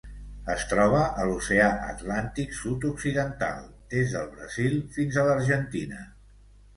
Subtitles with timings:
[0.51, 3.59] Es troba a l'Oceà Atlàntic sud-occidental:
[3.93, 6.01] des del Brasil fins a l'Argentina.